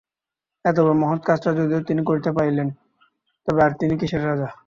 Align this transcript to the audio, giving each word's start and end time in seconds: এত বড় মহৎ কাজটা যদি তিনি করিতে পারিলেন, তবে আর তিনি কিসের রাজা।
এত 0.65 0.77
বড় 0.79 0.95
মহৎ 1.01 1.21
কাজটা 1.27 1.49
যদি 1.59 1.75
তিনি 1.83 2.01
করিতে 2.05 2.29
পারিলেন, 2.37 2.67
তবে 3.47 3.59
আর 3.65 3.71
তিনি 3.79 3.93
কিসের 3.99 4.21
রাজা। 4.27 4.49